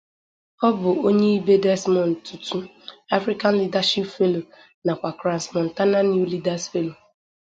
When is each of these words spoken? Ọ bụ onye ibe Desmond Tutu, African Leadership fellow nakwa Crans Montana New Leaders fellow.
Ọ 0.65 0.67
bụ 0.79 0.89
onye 1.07 1.27
ibe 1.37 1.53
Desmond 1.65 2.13
Tutu, 2.25 2.57
African 3.17 3.53
Leadership 3.61 4.07
fellow 4.15 4.45
nakwa 4.85 5.09
Crans 5.19 5.45
Montana 5.55 5.99
New 6.11 6.25
Leaders 6.33 6.63
fellow. 6.71 6.95